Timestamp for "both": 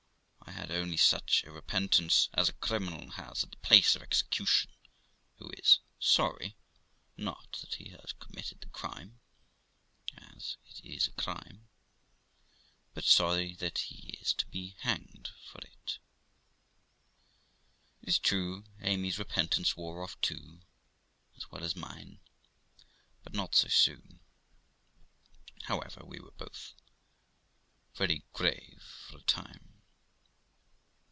26.31-26.73